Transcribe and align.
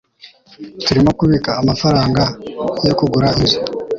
turimo 0.85 1.11
kubika 1.19 1.51
amafaranga 1.61 2.23
yo 2.87 2.93
kugura 2.99 3.27
inzu 3.41 3.59